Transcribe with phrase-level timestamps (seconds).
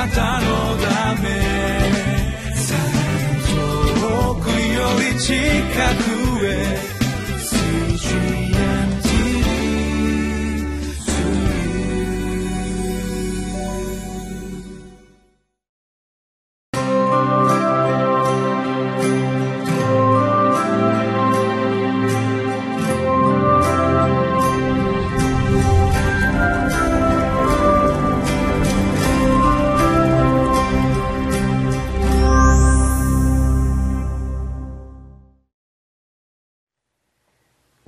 [0.00, 1.28] なたのため。
[4.00, 5.34] 遠くより近
[6.04, 6.09] く。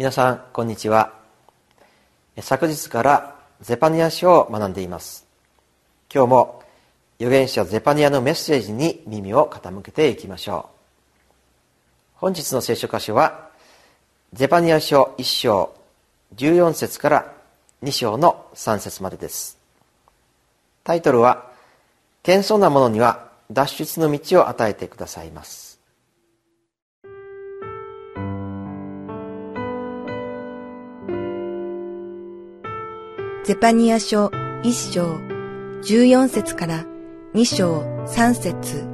[0.03, 1.15] 皆さんこんにちは。
[2.41, 5.29] 昨日からゼパニア書を学んでいます。
[6.13, 6.65] 今日も
[7.21, 12.17] 預言者ゼパニアのメッセージに耳を傾けていきましょう。
[12.17, 13.51] 本日の聖書箇所は
[14.33, 15.73] ゼパニア書1章
[16.35, 17.33] 14節から
[17.85, 19.57] 2章の3節までです。
[20.83, 21.47] タイトルは
[22.25, 25.72] 「謙遜な者には脱出の道を与えてくださいます」
[33.45, 34.31] ゼパニア書
[34.63, 35.19] 一章
[35.83, 36.87] 十四節から
[37.35, 38.87] 二章三節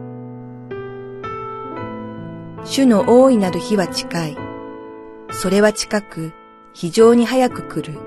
[2.64, 4.36] 主の大いなる日は近い。
[5.30, 6.32] それは近く、
[6.72, 7.98] 非常に早く来る。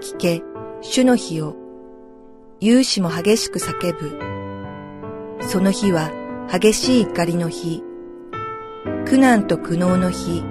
[0.00, 0.42] 聞け、
[0.80, 1.56] 主の日を。
[2.60, 4.18] 勇士も激しく叫ぶ。
[5.46, 6.10] その日は
[6.50, 7.82] 激しい怒りの日。
[9.04, 10.42] 苦難と苦悩の日。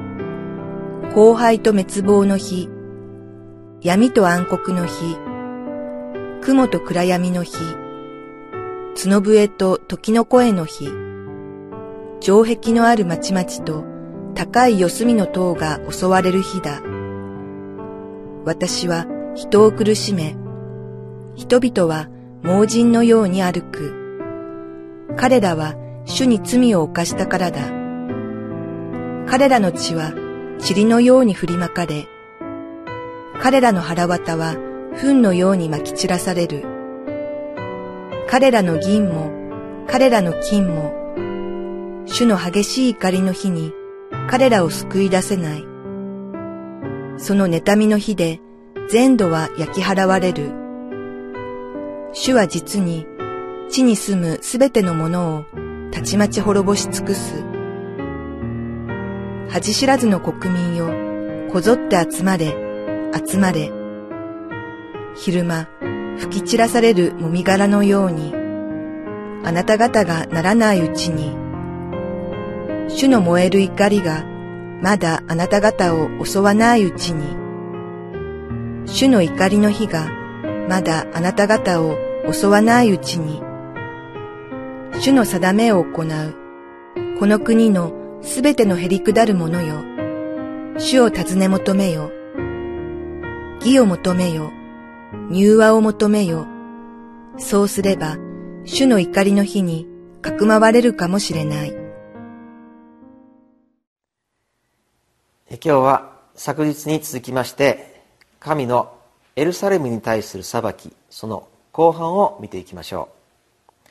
[1.16, 2.69] 荒廃と滅亡の日。
[3.84, 5.17] 闇と暗黒の日、
[6.42, 7.58] 雲と暗闇の日、
[8.95, 10.88] 角笛と時の声の日、
[12.22, 13.84] 城壁のある町々と
[14.36, 16.81] 高い四隅の塔が襲われる日だ。
[18.45, 20.38] 私は人を苦しめ、
[21.36, 22.08] 人々は
[22.42, 25.09] 盲人のように歩く。
[25.17, 27.59] 彼らは主に罪を犯したからだ。
[29.28, 30.14] 彼らの血は
[30.65, 32.08] 塵のように振りまかれ、
[33.42, 34.55] 彼らの腹渡は
[34.95, 36.64] 糞のように撒き散らされる。
[38.30, 39.32] 彼らの銀も、
[39.88, 40.94] 彼らの金も、
[42.05, 43.73] 主の激しい怒りの日に
[44.30, 45.66] 彼らを救い出せない。
[47.17, 48.39] その妬みの日で
[48.89, 50.52] 全土は焼き払われる。
[52.11, 53.08] 主は実に
[53.70, 55.45] 地に住むすべてのものを
[55.92, 57.44] たちまち滅ぼし尽くす。
[59.50, 60.89] 恥知らずの国民よ、
[61.52, 62.55] こぞって集まれ、
[63.14, 63.72] 集まれ。
[65.16, 65.68] 昼間、
[66.18, 68.34] 吹き散らされるもみ殻のように、
[69.44, 71.36] あなた方がならないうちに、
[72.90, 74.24] 主の燃える怒りが
[74.82, 77.36] まだあなた方を襲わないうちに、
[78.86, 80.10] 主の怒りの日が
[80.68, 81.98] まだあなた方を
[82.32, 83.42] 襲わないうちに、
[85.00, 89.84] 主の定めを行う、この国のすべてのへりくだる者よ、
[90.78, 92.12] 主を尋ね求めよ、
[93.64, 94.52] 義を求めよ。
[95.32, 96.46] 柔和を求めよ。
[97.38, 98.18] そうすれば、
[98.66, 99.88] 主の怒りの日に
[100.22, 101.72] かくまわれるかもしれない。
[105.50, 108.02] 今日は昨日に続きまして、
[108.42, 108.98] 神の
[109.38, 113.08] エルサレムに対する裁き、その後半を見ていきましょ
[113.86, 113.90] う。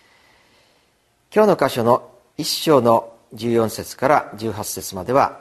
[1.35, 5.41] 今日の箇所の一章の14節から18節までは、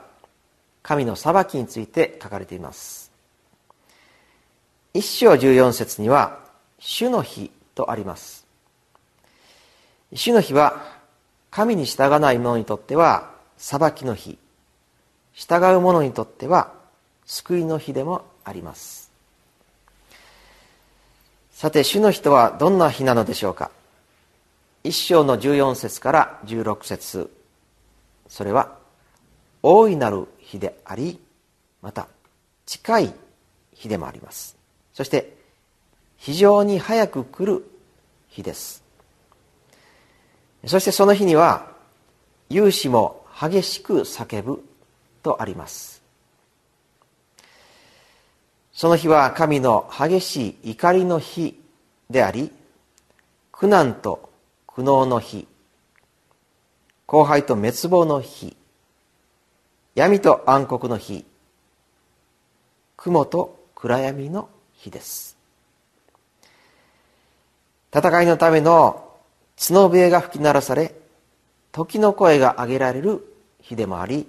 [0.82, 3.11] 神の裁きについて書かれています。
[4.94, 6.38] 一章十四節には
[6.78, 8.46] 主の日とあります。
[10.12, 10.84] 主の日は
[11.50, 14.38] 神に従わない者にとっては裁きの日。
[15.32, 16.74] 従う者にとっては
[17.24, 19.10] 救いの日でもあります。
[21.52, 23.70] さて主の日とはどんな日なのでしょうか。
[24.84, 27.30] 一章の十四節から十六節。
[28.28, 28.76] それは
[29.62, 31.18] 大いなる日であり
[31.80, 32.08] また
[32.66, 33.14] 近い
[33.72, 34.61] 日でもあります。
[34.94, 35.36] そして
[36.16, 37.64] 非常に早く来る
[38.28, 38.82] 日です。
[40.66, 41.72] そしてその日には
[42.48, 44.64] 勇士も激しく叫ぶ
[45.22, 46.02] とあります。
[48.72, 51.60] その日は神の激しい怒りの日
[52.10, 52.50] であり
[53.50, 54.30] 苦難と
[54.66, 55.46] 苦悩の日
[57.06, 58.56] 荒廃と滅亡の日
[59.94, 61.26] 闇と暗黒の日
[62.96, 65.36] 雲と暗闇の日です。
[67.94, 69.12] 戦いのための
[69.56, 70.94] 角笛が吹き鳴らされ
[71.72, 73.22] 時の声が上げられる
[73.60, 74.26] 日でもあり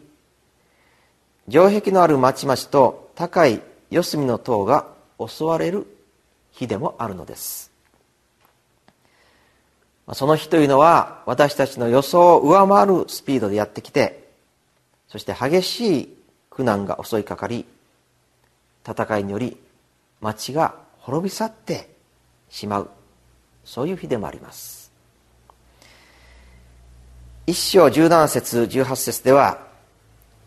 [1.49, 4.87] 城壁のある町々と高い四隅の塔が
[5.19, 5.87] 襲われる
[6.51, 7.71] 日でもあるのです。
[10.11, 14.29] その日というのは私たちの予想を上回るスピードでやってきて
[15.07, 16.17] そして激しい
[16.49, 17.65] 苦難が襲いかかり
[18.85, 19.57] 戦いにより
[20.23, 21.89] 町が滅び去って
[22.49, 22.89] しまう。
[23.65, 24.91] そういう日でもあります。
[27.45, 29.67] 一章十七節十八節では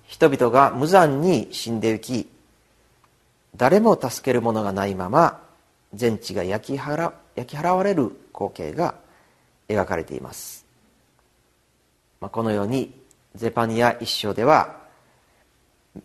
[0.07, 2.27] 人々が無残に死んでゆき
[3.55, 5.43] 誰も助ける者がないまま
[5.93, 8.95] 全地が焼き払焼き払われる光景が
[9.69, 10.65] 描かれています、
[12.21, 12.95] まあ、このように
[13.35, 14.77] ゼパニア一章では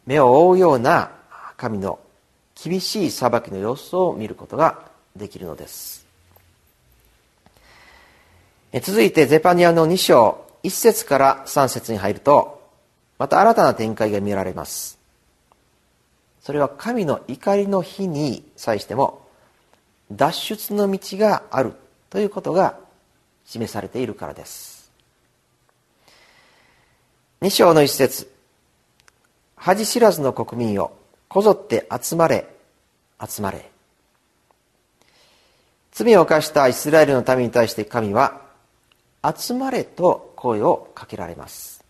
[0.05, 1.11] 目を覆うような
[1.55, 1.99] 神の
[2.63, 6.05] 厳しい裁きの様子を見ることができるのです。
[8.83, 12.61] 続いてゼパニアの2章1節から3節に入ると
[13.17, 14.99] また新たな展開が見られます。
[16.41, 19.25] それは神の怒りの日に際しても
[20.11, 21.73] 脱出の道がある
[22.09, 22.77] ということが
[23.45, 24.91] 示されているからです。
[27.41, 28.31] 2章の一節
[29.55, 30.95] 恥知らずの国民を
[31.27, 32.50] こぞって集まれ
[33.25, 33.69] 集まれ。
[35.91, 38.41] 罪を犯したイスラエルの民に対して神は
[39.23, 41.83] 集まれと声をかけられます。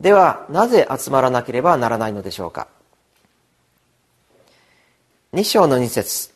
[0.00, 2.68] ではなぜ集まらなければならないのでしょうか。
[5.32, 6.30] 2章の2節。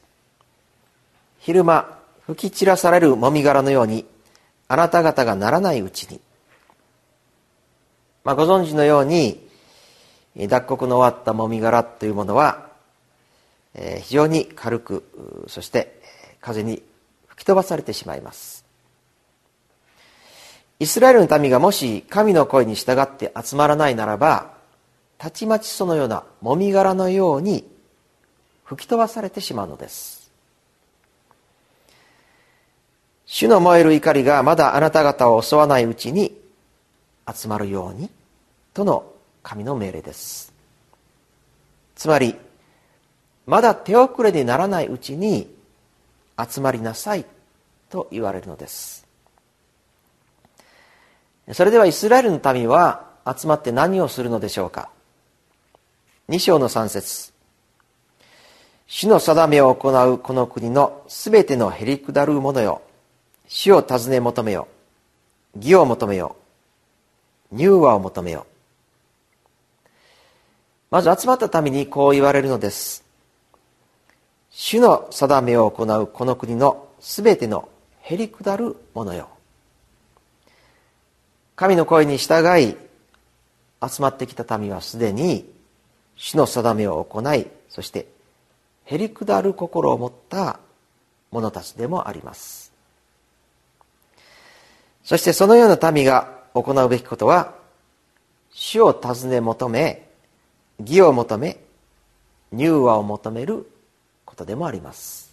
[1.38, 4.04] 昼間吹き散らされるもみ殻のように
[4.68, 6.20] あなた方がならないうちに。
[8.24, 9.48] まあ、ご存知のように
[10.36, 12.69] 脱穀の終わったもみ殻というものは、
[13.74, 16.00] 非常に軽くそして
[16.40, 16.82] 風に
[17.26, 18.64] 吹き飛ばされてしまいます。
[20.78, 24.54] イスラエルの民がもし神の声に従って集まらないならば
[25.18, 27.68] たちまちそのようなもみ殻のように
[28.64, 30.30] 吹き飛ばされてしまうのです。
[33.26, 36.36] 主の燃える怒りがまだあなた方を襲わないうちに
[37.32, 38.10] 集まるように
[38.74, 39.12] との
[39.42, 40.52] 神の命令です。
[41.94, 42.34] つまり
[43.50, 45.52] まだ手遅れにならないうちに
[46.38, 47.24] 集まりなさい
[47.88, 49.08] と言われるのです。
[51.52, 54.88] それではイスラエルの民は集まって何をするのでしょうか。
[56.28, 57.32] 2章の3節。
[58.86, 62.82] 主の定めを行うこの国のすべてのへりくだる者よ。
[63.48, 64.68] 主を尋ね求めよ。
[65.56, 66.36] 義を求めよ。
[67.52, 68.46] 柔和を求めよ。
[70.92, 73.09] まず集まったためにこう言われるのです。
[74.50, 77.68] 主の定めを行うこの国のすべての
[78.02, 79.28] へりくだる者よ。
[81.56, 82.76] 神の声に従い
[83.86, 85.50] 集まってきた民はすでに
[86.16, 88.06] 主の定めを行いそして
[88.84, 90.58] へりくだる心を持った
[91.30, 92.72] 者たちでもあります。
[95.04, 97.54] そしてそのような民が行うべきことは
[98.52, 100.08] 主を尋ね求め
[100.80, 101.58] 義を求め
[102.52, 103.70] 柔和を求める
[104.40, 105.30] ことでもあります。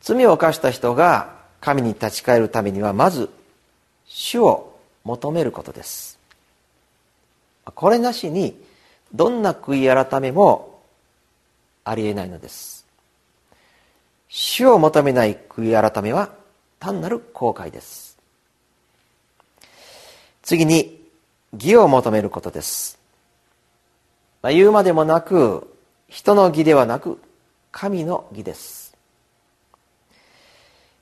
[0.00, 3.28] 罪を犯した人が神に立ち返るためにはまず
[4.06, 6.18] 主を求めることです。
[7.74, 8.56] これなしに
[9.12, 10.80] どんな悔い改めも
[11.84, 12.86] ありえないのです。
[14.28, 16.30] 主を求めない悔い改めは
[16.80, 18.16] 単なる後悔です。
[20.42, 21.00] 次に
[21.52, 22.98] 義を求めることです、
[24.40, 25.71] まあ、言うまでもなく
[26.12, 27.18] 人の義ではなく
[27.70, 28.96] 神の義です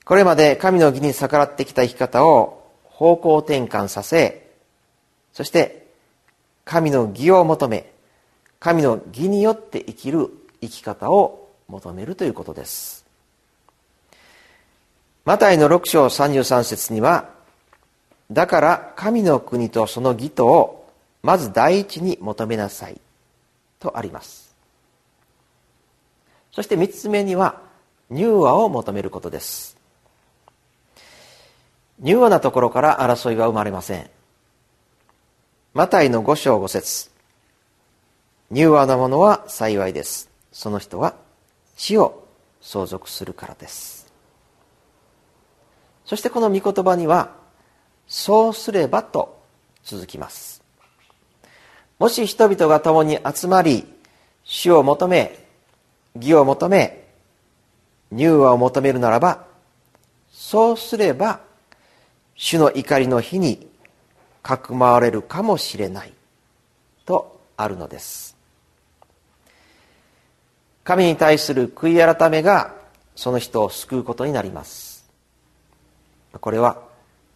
[0.04, 4.48] これまで神の義に逆らってきた生き方を方向転換させ
[5.32, 5.86] そして
[6.64, 7.90] 神の義を求め
[8.60, 13.00] 神の義によって生きる生き方を求めるということです
[15.26, 17.30] マタイの6章33節には、
[18.30, 20.90] だから神の国とその義とを
[21.22, 23.00] まず第一に求めなさい
[23.78, 24.49] とあります。
[26.52, 27.62] そして三つ目には、
[28.10, 29.76] 柔和を求めることです。
[32.00, 34.10] 柔和なところから争いは生まれません。
[35.74, 37.10] マタイの5章5節
[38.50, 40.28] 柔和なものは幸いです。
[40.50, 41.14] その人は
[41.76, 42.26] 死を
[42.60, 44.12] 相続するからです。
[46.04, 47.36] そしてこの御言葉には、
[48.08, 49.40] そうすればと
[49.84, 50.64] 続きます。
[52.00, 53.86] もし人々が共に集まり、
[54.42, 55.39] 主を求め、
[56.16, 57.04] 義を求め、
[58.12, 59.46] 柔和を求めるならば、
[60.30, 61.40] そうすれば、
[62.34, 63.68] 主の怒りの日に
[64.42, 66.12] かくまわれるかもしれない
[67.04, 68.40] とあるのです。
[70.90, 72.74] 神に対する悔い改めが
[73.14, 75.08] その人を救うことになります
[76.32, 76.82] これは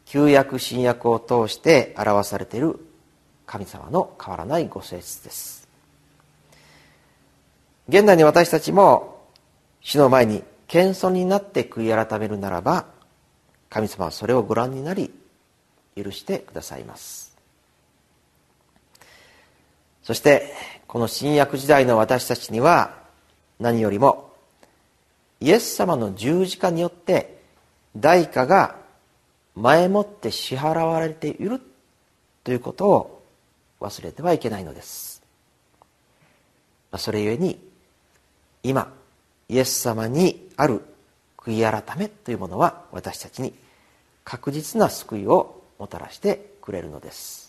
[0.06, 2.80] 旧約新約を通して表されている
[3.46, 5.63] 神様の変わらないご性質です
[7.88, 9.28] 現代に私たちも
[9.80, 12.86] 主の前に謙遜になって悔い改めるならば
[13.68, 15.12] 神様はそれをご覧になり
[15.94, 17.36] 許してくださいます。
[20.02, 20.52] そして
[20.86, 22.94] この新約時代の私たちには
[23.58, 24.32] 何よりも
[25.40, 27.42] イエス様の十字架によって
[27.96, 28.76] 代価が
[29.54, 31.60] 前もって支払われている
[32.42, 33.22] ということを
[33.80, 35.22] 忘れてはいけないのです。
[36.96, 37.60] それゆえに
[38.64, 38.92] 今
[39.48, 40.80] イエス様にある
[41.36, 43.52] 悔い改めというものは私たちに
[44.24, 47.43] 確実な救いをもたらしてくれるのです。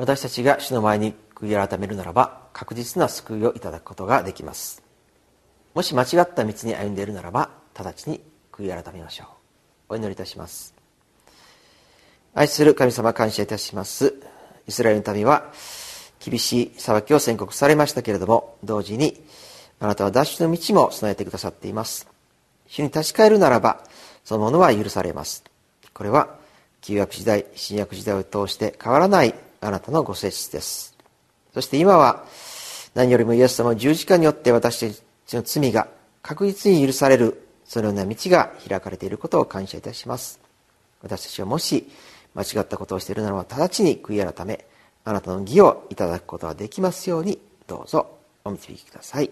[0.00, 4.82] 私たちが主の前に悔い改めるならば確実な救いをいただくことができます。
[5.74, 9.26] もし間違った道に歩んでいるならば直ちに悔い改めましょう。
[9.90, 10.74] お祈りいたします。
[12.32, 14.14] 愛する神様感謝いたします。
[14.66, 15.52] イスラエルの民は
[16.18, 19.22] 厳しい裁きを宣告されましたけれども同時に
[19.80, 22.08] あなたは脱出の道も備えてくださっています。
[22.68, 23.84] 主に立ち返るならば
[24.24, 25.44] そのものは許されます。
[25.92, 26.38] これは
[26.80, 30.96] 旧約時代新約時代を通して変わらないあなたのご性質です。
[31.52, 32.24] そして今は
[32.94, 35.88] 何よりもイエス様の十字架によって私たちの罪が
[36.22, 40.40] 確実に許されるそのような道が開かれていることを感謝いたします。
[41.02, 41.88] 私たちはもし
[42.34, 44.64] 間違ったことをしているならば直ちに悔い改め
[45.04, 49.30] あなたの義をいただくことができますようにどうぞお導きください。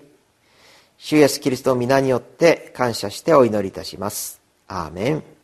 [0.99, 4.41] 主イエスキリストの皆によって感謝してお祈りいたします。
[4.67, 5.38] アーメン。